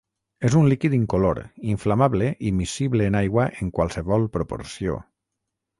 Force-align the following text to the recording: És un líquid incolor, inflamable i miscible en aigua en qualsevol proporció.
És 0.47 0.55
un 0.59 0.63
líquid 0.71 0.95
incolor, 0.97 1.41
inflamable 1.73 2.31
i 2.51 2.55
miscible 2.63 3.09
en 3.11 3.19
aigua 3.21 3.47
en 3.63 3.71
qualsevol 3.79 4.31
proporció. 4.39 4.99